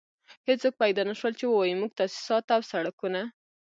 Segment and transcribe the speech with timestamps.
[0.47, 3.21] هېڅوک پيدا نه شول چې ووايي موږ تاسيسات او سړکونه.